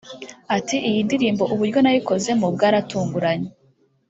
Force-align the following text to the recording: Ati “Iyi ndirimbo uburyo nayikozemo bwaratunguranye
Ati 0.57 0.75
“Iyi 0.89 0.99
ndirimbo 1.07 1.43
uburyo 1.53 1.79
nayikozemo 1.81 2.45
bwaratunguranye 2.55 3.49